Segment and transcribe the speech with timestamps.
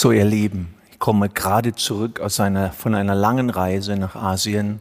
[0.00, 4.80] So, ihr Lieben, ich komme gerade zurück aus einer, von einer langen Reise nach Asien,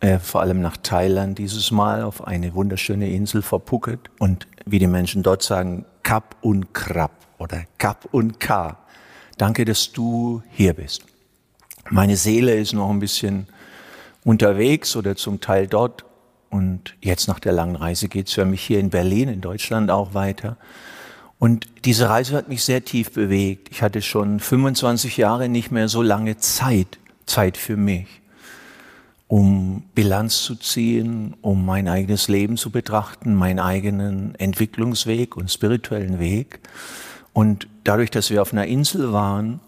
[0.00, 4.80] äh, vor allem nach Thailand dieses Mal, auf eine wunderschöne Insel vor Phuket und wie
[4.80, 8.78] die Menschen dort sagen, Kap und Krab oder Kap und Ka.
[9.38, 11.04] Danke, dass du hier bist.
[11.90, 13.46] Meine Seele ist noch ein bisschen
[14.24, 16.04] unterwegs oder zum Teil dort
[16.50, 19.92] und jetzt nach der langen Reise geht es für mich hier in Berlin, in Deutschland
[19.92, 20.56] auch weiter.
[21.44, 23.68] Und diese Reise hat mich sehr tief bewegt.
[23.70, 28.06] Ich hatte schon 25 Jahre nicht mehr so lange Zeit, Zeit für mich,
[29.28, 36.18] um Bilanz zu ziehen, um mein eigenes Leben zu betrachten, meinen eigenen Entwicklungsweg und spirituellen
[36.18, 36.60] Weg.
[37.34, 39.60] Und dadurch, dass wir auf einer Insel waren,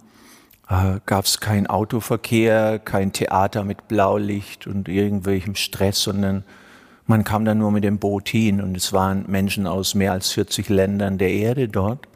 [0.70, 6.42] äh, gab es kein Autoverkehr, kein Theater mit Blaulicht und irgendwelchem Stress, sondern
[7.06, 10.32] man kam dann nur mit dem Boot hin und es waren Menschen aus mehr als
[10.32, 12.08] 40 Ländern der Erde dort.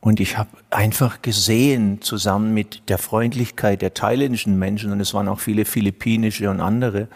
[0.00, 5.26] Und ich habe einfach gesehen, zusammen mit der Freundlichkeit der thailändischen Menschen, und es waren
[5.26, 7.08] auch viele philippinische und andere,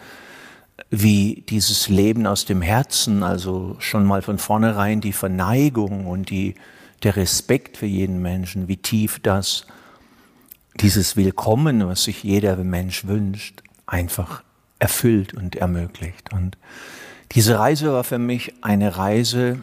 [0.89, 6.55] wie dieses Leben aus dem Herzen, also schon mal von vornherein die Verneigung und die,
[7.03, 9.65] der Respekt für jeden Menschen, wie tief das,
[10.75, 14.43] dieses Willkommen, was sich jeder Mensch wünscht, einfach
[14.81, 16.33] erfüllt und ermöglicht.
[16.33, 16.57] Und
[17.33, 19.59] diese Reise war für mich eine Reise,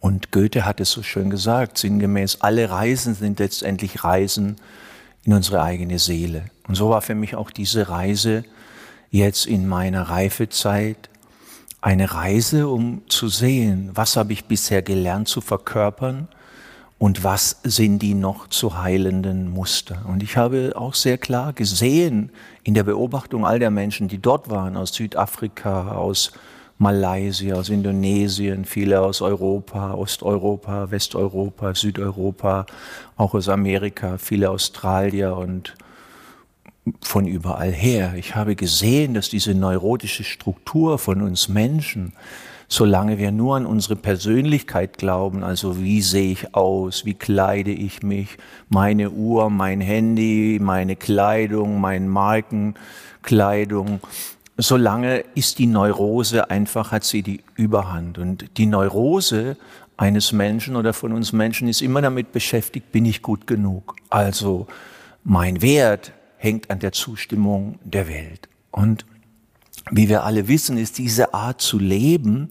[0.00, 4.56] und Goethe hat es so schön gesagt, sinngemäß, alle Reisen sind letztendlich Reisen
[5.24, 6.44] in unsere eigene Seele.
[6.66, 8.44] Und so war für mich auch diese Reise
[9.10, 11.10] jetzt in meiner Reifezeit
[11.82, 16.28] eine Reise, um zu sehen, was habe ich bisher gelernt zu verkörpern
[17.00, 20.04] und was sind die noch zu heilenden Muster.
[20.06, 22.30] Und ich habe auch sehr klar gesehen
[22.62, 26.30] in der Beobachtung all der Menschen, die dort waren, aus Südafrika, aus
[26.76, 32.66] Malaysia, aus Indonesien, viele aus Europa, Osteuropa, Westeuropa, Südeuropa,
[33.16, 35.74] auch aus Amerika, viele Australier und
[37.00, 38.12] von überall her.
[38.18, 42.12] Ich habe gesehen, dass diese neurotische Struktur von uns Menschen,
[42.70, 48.02] solange wir nur an unsere Persönlichkeit glauben, also wie sehe ich aus, wie kleide ich
[48.04, 48.38] mich,
[48.68, 54.00] meine Uhr, mein Handy, meine Kleidung, meine Markenkleidung,
[54.56, 58.18] solange ist die Neurose einfach, hat sie die Überhand.
[58.18, 59.56] Und die Neurose
[59.96, 63.96] eines Menschen oder von uns Menschen ist immer damit beschäftigt, bin ich gut genug.
[64.10, 64.68] Also
[65.24, 68.48] mein Wert hängt an der Zustimmung der Welt.
[68.70, 69.04] Und
[69.90, 72.50] wie wir alle wissen, ist diese Art zu leben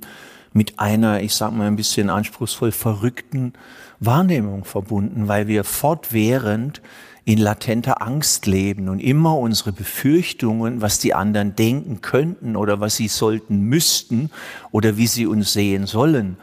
[0.54, 3.54] mit einer, ich sag mal ein bisschen anspruchsvoll verrückten
[4.00, 6.82] Wahrnehmung verbunden, weil wir fortwährend
[7.26, 12.96] in latenter Angst leben und immer unsere Befürchtungen, was die anderen denken könnten oder was
[12.96, 14.32] sie sollten müssten
[14.72, 16.38] oder wie sie uns sehen sollen,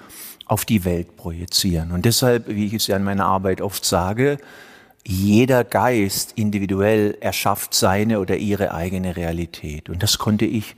[0.45, 1.91] auf die Welt projizieren.
[1.91, 4.39] Und deshalb, wie ich es ja in meiner Arbeit oft sage,
[5.07, 9.89] jeder Geist individuell erschafft seine oder ihre eigene Realität.
[9.89, 10.75] Und das konnte ich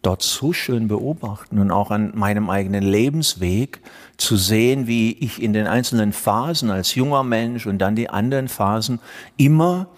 [0.00, 3.80] dort so schön beobachten und auch an meinem eigenen Lebensweg
[4.16, 8.48] zu sehen, wie ich in den einzelnen Phasen als junger Mensch und dann die anderen
[8.48, 9.00] Phasen
[9.36, 9.88] immer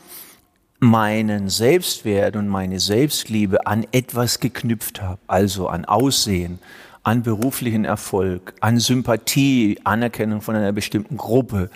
[0.78, 6.60] meinen Selbstwert und meine Selbstliebe an etwas geknüpft habe, also an Aussehen,
[7.02, 11.68] an beruflichen Erfolg, an Sympathie, Anerkennung von einer bestimmten Gruppe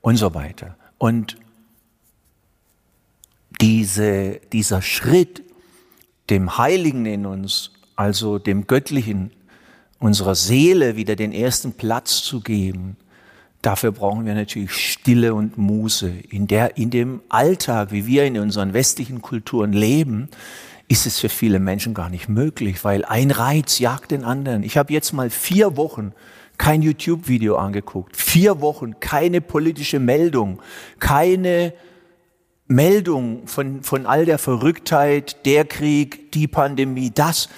[0.00, 0.76] und so weiter.
[1.00, 1.38] Und
[3.58, 5.42] diese, dieser Schritt,
[6.28, 9.30] dem Heiligen in uns, also dem Göttlichen,
[9.98, 12.98] unserer Seele wieder den ersten Platz zu geben,
[13.62, 16.10] dafür brauchen wir natürlich Stille und Muße.
[16.28, 20.28] In, der, in dem Alltag, wie wir in unseren westlichen Kulturen leben,
[20.86, 24.64] ist es für viele Menschen gar nicht möglich, weil ein Reiz jagt den anderen.
[24.64, 26.12] Ich habe jetzt mal vier Wochen
[26.60, 28.18] kein YouTube-Video angeguckt.
[28.18, 30.60] Vier Wochen, keine politische Meldung,
[30.98, 31.72] keine
[32.66, 37.48] Meldung von, von all der Verrücktheit, der Krieg, die Pandemie, das.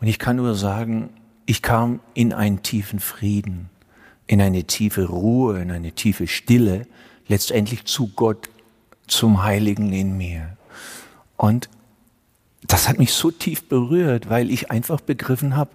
[0.00, 1.10] Und ich kann nur sagen,
[1.44, 3.68] ich kam in einen tiefen Frieden,
[4.26, 6.86] in eine tiefe Ruhe, in eine tiefe Stille,
[7.26, 8.48] letztendlich zu Gott,
[9.06, 10.56] zum Heiligen in mir.
[11.36, 11.68] Und
[12.66, 15.70] das hat mich so tief berührt, weil ich einfach begriffen habe,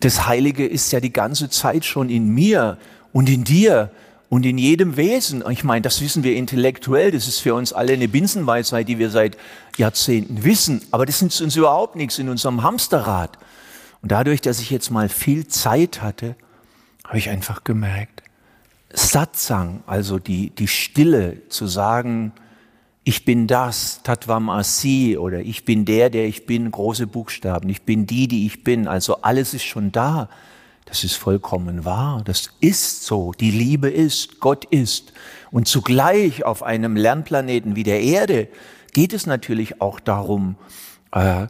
[0.00, 2.78] das Heilige ist ja die ganze Zeit schon in mir
[3.12, 3.90] und in dir
[4.30, 5.44] und in jedem Wesen.
[5.50, 9.10] Ich meine, das wissen wir intellektuell, das ist für uns alle eine Binsenweisheit, die wir
[9.10, 9.36] seit
[9.76, 13.38] Jahrzehnten wissen, aber das ist uns überhaupt nichts in unserem Hamsterrad.
[14.02, 16.36] Und dadurch, dass ich jetzt mal viel Zeit hatte,
[17.04, 18.22] habe ich einfach gemerkt,
[18.92, 22.32] Satsang, also die, die Stille, zu sagen,
[23.10, 27.82] ich bin das, Tatvam Asi, oder ich bin der, der ich bin, große Buchstaben, ich
[27.82, 30.28] bin die, die ich bin, also alles ist schon da.
[30.84, 32.22] Das ist vollkommen wahr.
[32.24, 33.32] Das ist so.
[33.32, 35.12] Die Liebe ist, Gott ist.
[35.50, 38.46] Und zugleich auf einem Lernplaneten wie der Erde
[38.92, 40.54] geht es natürlich auch darum,
[41.10, 41.48] äh,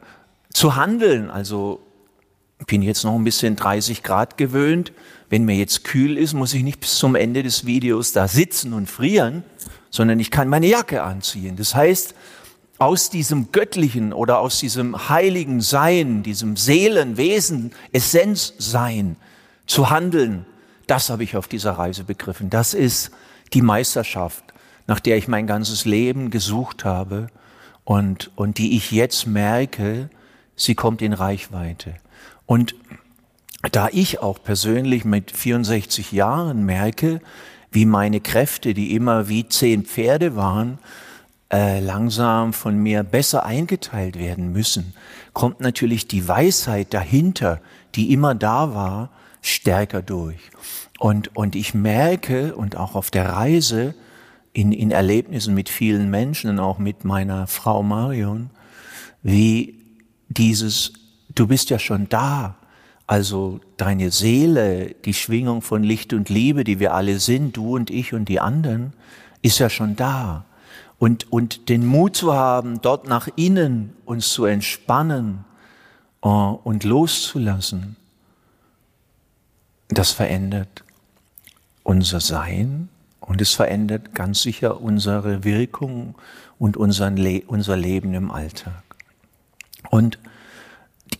[0.55, 1.31] zu handeln.
[1.31, 1.81] Also
[2.59, 4.93] ich bin jetzt noch ein bisschen 30 Grad gewöhnt.
[5.31, 8.73] Wenn mir jetzt kühl ist, muss ich nicht bis zum Ende des Videos da sitzen
[8.73, 9.45] und frieren,
[9.89, 11.55] sondern ich kann meine Jacke anziehen.
[11.57, 12.15] Das heißt,
[12.79, 19.17] aus diesem göttlichen oder aus diesem heiligen Sein, diesem Seelenwesen, Essenzsein
[19.67, 20.47] zu handeln,
[20.89, 22.51] das habe ich auf dieser Reise begriffen.
[22.51, 23.13] Das ist
[23.53, 24.43] die Meisterschaft,
[24.89, 27.29] nach der ich mein ganzes Leben gesucht habe
[27.85, 30.11] und, und die ich jetzt merke,
[30.57, 31.95] sie kommt in Reichweite.
[32.47, 32.75] Und
[33.73, 37.21] da ich auch persönlich mit 64 Jahren merke,
[37.71, 40.79] wie meine Kräfte, die immer wie zehn Pferde waren,
[41.53, 44.95] äh, langsam von mir besser eingeteilt werden müssen,
[45.33, 47.61] kommt natürlich die Weisheit dahinter,
[47.95, 49.11] die immer da war,
[49.43, 50.39] stärker durch.
[50.99, 53.95] Und, und ich merke, und auch auf der Reise,
[54.53, 58.51] in, in Erlebnissen mit vielen Menschen und auch mit meiner Frau Marion,
[59.23, 59.79] wie
[60.29, 60.93] dieses,
[61.35, 62.57] du bist ja schon da.
[63.11, 67.91] Also deine Seele, die Schwingung von Licht und Liebe, die wir alle sind, du und
[67.91, 68.93] ich und die anderen,
[69.43, 70.45] ist ja schon da.
[71.01, 75.45] Und, und den Mut zu haben, dort nach innen uns zu entspannen
[76.25, 77.97] uh, und loszulassen,
[79.89, 80.85] das verändert
[81.83, 86.15] unser Sein und es verändert ganz sicher unsere Wirkung
[86.61, 88.85] und unseren Le unser Leben im Alltag.
[89.91, 90.21] Und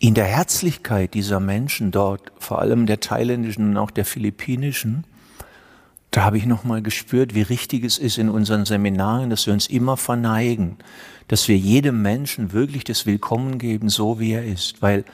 [0.01, 5.05] in der Herzlichkeit dieser Menschen dort, vor allem der thailändischen und auch der philippinischen,
[6.09, 9.67] da habe ich nochmal gespürt, wie richtig es ist in unseren Seminaren, dass wir uns
[9.67, 10.77] immer verneigen,
[11.27, 14.81] dass wir jedem Menschen wirklich das Willkommen geben, so wie er ist.
[14.81, 15.05] Weil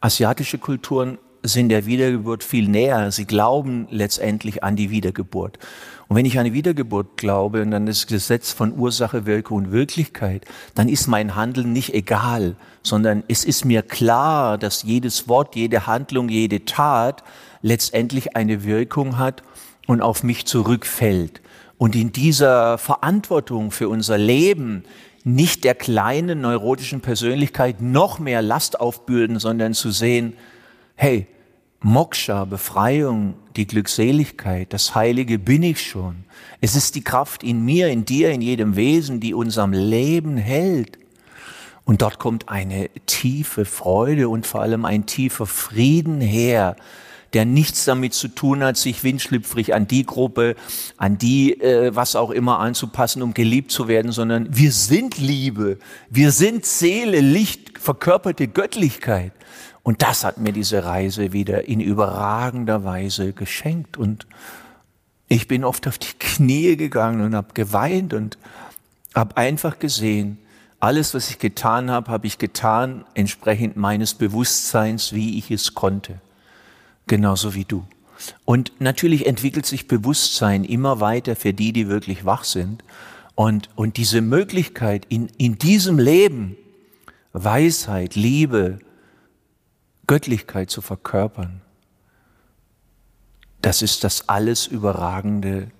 [0.00, 3.10] asiatische Kulturen sind der Wiedergeburt viel näher.
[3.12, 5.58] Sie glauben letztendlich an die Wiedergeburt.
[6.08, 9.72] Und wenn ich an die Wiedergeburt glaube und an das Gesetz von Ursache, Wirkung und
[9.72, 15.54] Wirklichkeit, dann ist mein Handeln nicht egal, sondern es ist mir klar, dass jedes Wort,
[15.54, 17.22] jede Handlung, jede Tat
[17.60, 19.42] letztendlich eine Wirkung hat
[19.86, 21.42] und auf mich zurückfällt.
[21.76, 24.84] Und in dieser Verantwortung für unser Leben
[25.24, 30.32] nicht der kleinen neurotischen Persönlichkeit noch mehr Last aufbürden, sondern zu sehen,
[30.98, 31.28] hey,
[31.80, 36.24] Moksha, Befreiung, die Glückseligkeit, das Heilige bin ich schon.
[36.60, 40.36] Es ist die Kraft in mir, in dir, in jedem Wesen, die uns am Leben
[40.36, 40.98] hält.
[41.84, 46.74] Und dort kommt eine tiefe Freude und vor allem ein tiefer Frieden her,
[47.32, 50.56] der nichts damit zu tun hat, sich windschlüpfrig an die Gruppe,
[50.96, 55.78] an die, äh, was auch immer anzupassen, um geliebt zu werden, sondern wir sind Liebe,
[56.10, 59.32] wir sind Seele, Licht, verkörperte Göttlichkeit.
[59.82, 63.96] Und das hat mir diese Reise wieder in überragender Weise geschenkt.
[63.96, 64.26] Und
[65.28, 68.38] ich bin oft auf die Knie gegangen und habe geweint und
[69.14, 70.38] habe einfach gesehen,
[70.80, 76.20] alles, was ich getan habe, habe ich getan entsprechend meines Bewusstseins, wie ich es konnte.
[77.06, 77.84] Genauso wie du.
[78.44, 82.84] Und natürlich entwickelt sich Bewusstsein immer weiter für die, die wirklich wach sind.
[83.34, 86.56] Und, und diese Möglichkeit in, in diesem Leben,
[87.32, 88.78] Weisheit, Liebe,
[90.08, 91.60] Göttlichkeit zu verkörpern,
[93.62, 95.70] das ist das alles Überragende,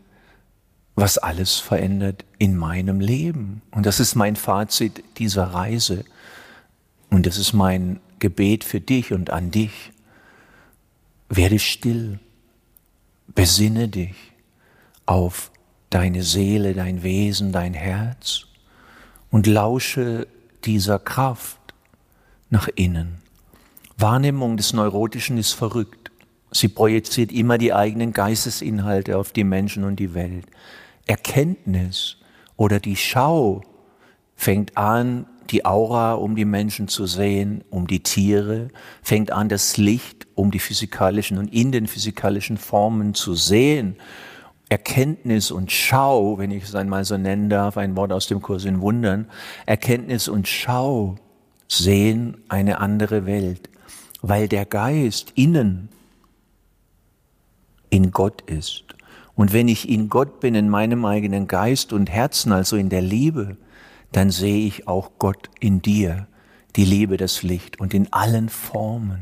[0.94, 3.62] was alles verändert in meinem Leben.
[3.70, 6.04] Und das ist mein Fazit dieser Reise.
[7.08, 9.92] Und das ist mein Gebet für dich und an dich.
[11.28, 12.18] Werde still,
[13.28, 14.16] besinne dich
[15.06, 15.50] auf
[15.90, 18.46] deine Seele, dein Wesen, dein Herz
[19.30, 20.26] und lausche
[20.64, 21.58] dieser Kraft
[22.50, 23.27] nach innen.
[24.00, 26.12] Wahrnehmung des Neurotischen ist verrückt.
[26.52, 30.46] Sie projiziert immer die eigenen Geistesinhalte auf die Menschen und die Welt.
[31.08, 32.18] Erkenntnis
[32.56, 33.62] oder die Schau
[34.36, 38.68] fängt an, die Aura um die Menschen zu sehen, um die Tiere,
[39.02, 43.96] fängt an, das Licht um die physikalischen und in den physikalischen Formen zu sehen.
[44.68, 48.64] Erkenntnis und Schau, wenn ich es einmal so nennen darf, ein Wort aus dem Kurs
[48.64, 49.28] in Wundern,
[49.66, 51.16] Erkenntnis und Schau
[51.66, 53.68] sehen eine andere Welt
[54.22, 55.88] weil der Geist innen
[57.90, 58.84] in Gott ist.
[59.34, 63.02] Und wenn ich in Gott bin, in meinem eigenen Geist und Herzen, also in der
[63.02, 63.56] Liebe,
[64.12, 66.27] dann sehe ich auch Gott in dir
[66.78, 69.18] die Liebe, das Licht und in allen Formen.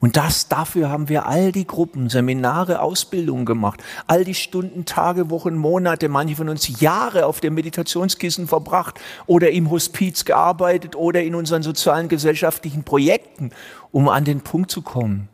[0.00, 5.30] Und das, dafür haben wir all die Gruppen, Seminare, Ausbildungen gemacht, all die Stunden, Tage,
[5.30, 11.22] Wochen, Monate, manche von uns Jahre auf dem Meditationskissen verbracht oder im Hospiz gearbeitet oder
[11.22, 13.50] in unseren sozialen, gesellschaftlichen Projekten,
[13.92, 15.28] um an den Punkt zu kommen,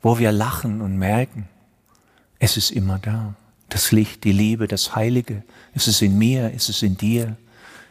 [0.00, 1.50] wo wir lachen und merken,
[2.38, 3.34] es ist immer da.
[3.68, 5.42] Das Licht, die Liebe, das Heilige,
[5.74, 7.36] es ist in mir, es ist in dir,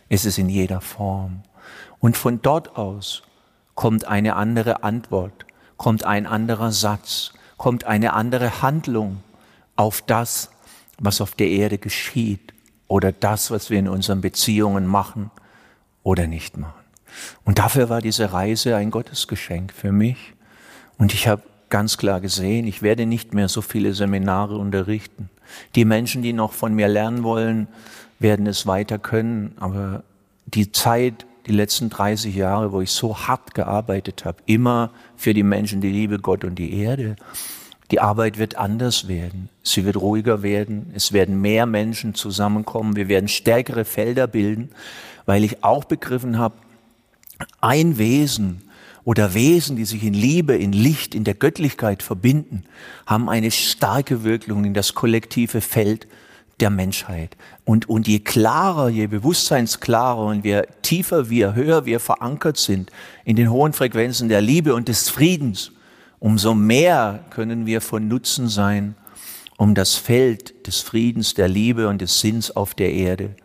[0.09, 1.43] es ist in jeder Form.
[2.03, 3.23] Und von dort aus
[3.75, 5.45] kommt eine andere Antwort,
[5.77, 9.23] kommt ein anderer Satz, kommt eine andere Handlung
[9.77, 10.49] auf das,
[10.99, 12.53] was auf der Erde geschieht
[12.89, 15.31] oder das, was wir in unseren Beziehungen machen
[16.03, 16.83] oder nicht machen.
[17.45, 20.33] Und dafür war diese Reise ein Gottesgeschenk für mich.
[20.97, 25.29] Und ich habe ganz klar gesehen, ich werde nicht mehr so viele Seminare unterrichten.
[25.75, 27.69] Die Menschen, die noch von mir lernen wollen,
[28.19, 29.55] werden es weiter können.
[29.57, 30.03] Aber
[30.47, 35.43] die Zeit, die letzten 30 Jahre, wo ich so hart gearbeitet habe, immer für die
[35.43, 37.15] Menschen, die Liebe Gott und die Erde,
[37.91, 39.49] die Arbeit wird anders werden.
[39.61, 40.91] Sie wird ruhiger werden.
[40.95, 42.95] Es werden mehr Menschen zusammenkommen.
[42.95, 44.69] Wir werden stärkere Felder bilden,
[45.25, 46.55] weil ich auch begriffen habe,
[47.61, 48.61] ein Wesen
[49.03, 52.63] oder Wesen, die sich in Liebe, in Licht, in der Göttlichkeit verbinden,
[53.05, 56.07] haben eine starke Wirkung in das kollektive Feld
[56.63, 57.35] der Menschheit.
[57.65, 62.89] Und, und je klarer, je bewusstseinsklarer und je tiefer wir, höher wir verankert sind
[63.25, 65.73] in den hohen Frequenzen der Liebe und des Friedens,
[66.19, 68.95] umso mehr können wir von Nutzen sein,
[69.57, 73.35] um das Feld des Friedens, der Liebe und des Sinns auf der Erde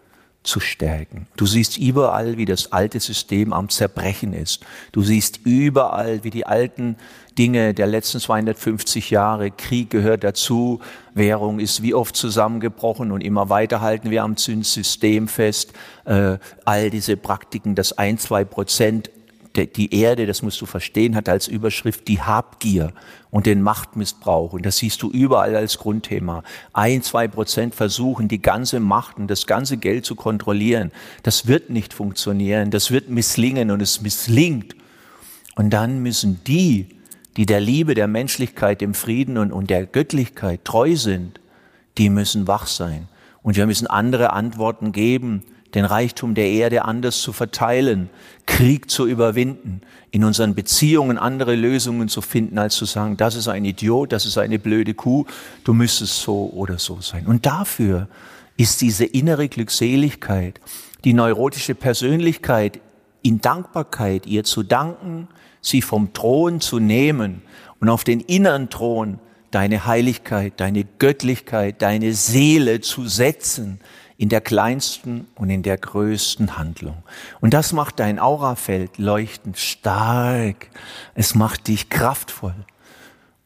[0.48, 1.26] zu stärken.
[1.36, 4.64] Du siehst überall, wie das alte System am Zerbrechen ist.
[4.92, 6.96] Du siehst überall, wie die alten
[7.38, 10.80] Dinge der letzten 250 Jahre, Krieg gehört dazu,
[11.14, 15.72] Währung ist wie oft zusammengebrochen und immer weiter halten wir am Zinssystem fest.
[16.04, 19.10] Äh, all diese Praktiken, das ein, zwei Prozent
[19.66, 22.92] die Erde, das musst du verstehen, hat als Überschrift die Habgier
[23.30, 24.52] und den Machtmissbrauch.
[24.52, 26.42] Und das siehst du überall als Grundthema.
[26.72, 30.92] Ein, zwei Prozent versuchen, die ganze Macht und das ganze Geld zu kontrollieren.
[31.22, 32.70] Das wird nicht funktionieren.
[32.70, 34.74] Das wird misslingen und es misslingt.
[35.56, 36.88] Und dann müssen die,
[37.36, 41.40] die der Liebe, der Menschlichkeit, dem Frieden und, und der Göttlichkeit treu sind,
[41.98, 43.08] die müssen wach sein.
[43.42, 45.42] Und wir müssen andere Antworten geben,
[45.74, 48.08] den Reichtum der Erde anders zu verteilen,
[48.46, 53.48] Krieg zu überwinden, in unseren Beziehungen andere Lösungen zu finden, als zu sagen, das ist
[53.48, 55.26] ein Idiot, das ist eine blöde Kuh,
[55.64, 57.26] du müsstest so oder so sein.
[57.26, 58.08] Und dafür
[58.56, 60.60] ist diese innere Glückseligkeit,
[61.04, 62.80] die neurotische Persönlichkeit
[63.22, 65.28] in Dankbarkeit ihr zu danken,
[65.60, 67.42] sie vom Thron zu nehmen
[67.80, 69.18] und auf den inneren Thron
[69.50, 73.80] deine Heiligkeit, deine Göttlichkeit, deine Seele zu setzen,
[74.18, 76.96] in der kleinsten und in der größten Handlung.
[77.40, 80.68] Und das macht dein Aurafeld leuchtend stark.
[81.14, 82.66] Es macht dich kraftvoll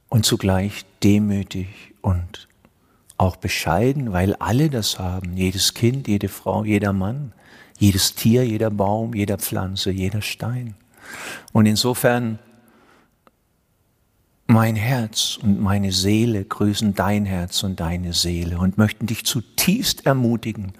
[0.08, 1.68] und zugleich demütig
[2.00, 2.48] und
[3.18, 5.36] auch bescheiden, weil alle das haben.
[5.36, 7.32] Jedes Kind, jede Frau, jeder Mann,
[7.78, 10.74] jedes Tier, jeder Baum, jeder Pflanze, jeder Stein.
[11.52, 12.38] Und insofern
[14.52, 20.04] mein Herz und meine Seele grüßen dein Herz und deine Seele und möchten dich zutiefst
[20.04, 20.72] ermutigen,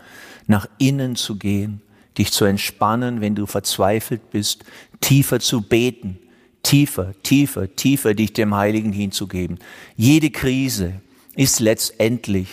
[0.47, 1.81] nach innen zu gehen,
[2.19, 4.65] dich zu entspannen, wenn du verzweifelt bist,
[5.01, 6.19] tiefer zu beten,
[6.63, 9.59] tiefer, tiefer, tiefer dich dem Heiligen hinzugeben.
[9.97, 11.01] Jede Krise
[11.35, 12.49] ist letztendlich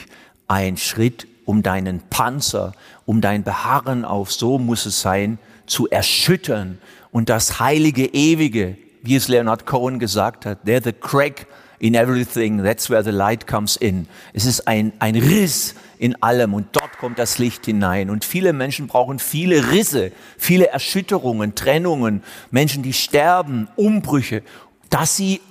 [0.47, 2.73] ein Schritt, um deinen Panzer,
[3.05, 6.77] um dein Beharren auf, so muss es sein, zu erschüttern
[7.11, 11.47] und das heilige Ewige wie es Leonard Cohen gesagt hat, there's a crack
[11.79, 14.07] in everything, that's where the light comes in.
[14.33, 18.09] Es ist ein, ein Riss in allem und dort kommt das Licht hinein.
[18.09, 24.43] Und viele Menschen brauchen viele Risse, viele Erschütterungen, Trennungen, Menschen, die sterben, Umbrüche,
[24.89, 25.41] dass sie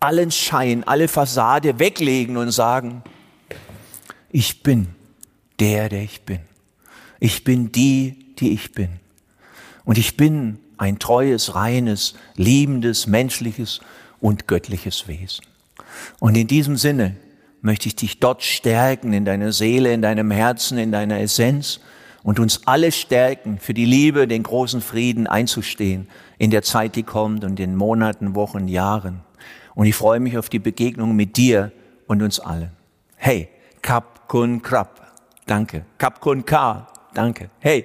[0.00, 3.02] allen Schein, alle Fassade weglegen und sagen,
[4.30, 4.88] ich bin
[5.60, 6.40] der, der ich bin.
[7.20, 8.88] Ich bin die, die ich bin.
[9.84, 13.80] Und ich bin ein treues, reines, liebendes, menschliches
[14.20, 15.44] und göttliches Wesen.
[16.18, 17.16] Und in diesem Sinne
[17.60, 21.80] möchte ich dich dort stärken, in deiner Seele, in deinem Herzen, in deiner Essenz
[22.22, 27.02] und uns alle stärken, für die Liebe, den großen Frieden einzustehen in der Zeit, die
[27.02, 29.20] kommt und in Monaten, Wochen, Jahren.
[29.74, 31.72] Und ich freue mich auf die Begegnung mit dir
[32.06, 32.70] und uns allen.
[33.16, 33.48] Hey,
[33.82, 35.00] Kap Kun Krab,
[35.46, 35.84] danke.
[35.98, 37.50] Kap Kun Ka, danke.
[37.60, 37.84] Hey,